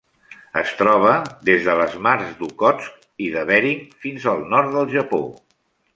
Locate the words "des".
1.49-1.67